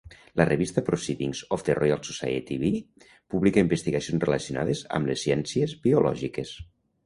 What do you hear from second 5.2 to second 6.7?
ciències biològiques.